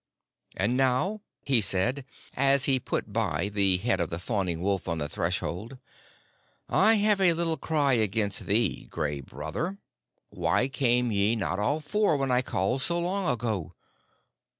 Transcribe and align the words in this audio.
"And 0.57 0.75
now," 0.75 1.21
he 1.43 1.61
said, 1.61 2.05
as 2.35 2.65
he 2.65 2.79
put 2.79 3.13
by 3.13 3.49
the 3.53 3.77
head 3.77 3.99
of 3.99 4.09
the 4.09 4.17
fawning 4.17 4.59
wolf 4.59 4.87
on 4.87 4.97
the 4.97 5.07
threshold, 5.07 5.77
"I 6.67 6.95
have 6.95 7.21
a 7.21 7.33
little 7.33 7.55
cry 7.55 7.93
against 7.93 8.47
thee, 8.47 8.87
Gray 8.89 9.19
Brother. 9.21 9.77
Why 10.31 10.69
came 10.69 11.11
ye 11.11 11.35
not 11.35 11.59
all 11.59 11.79
four 11.81 12.17
when 12.17 12.31
I 12.31 12.41
called 12.41 12.81
so 12.81 12.99
long 12.99 13.31
ago?" 13.31 13.75